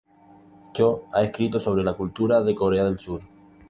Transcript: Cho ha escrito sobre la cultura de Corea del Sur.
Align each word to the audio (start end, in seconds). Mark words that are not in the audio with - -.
Cho 0.73 1.05
ha 1.13 1.21
escrito 1.21 1.59
sobre 1.59 1.83
la 1.83 1.93
cultura 1.93 2.41
de 2.41 2.55
Corea 2.55 2.85
del 2.85 2.97
Sur. 2.97 3.21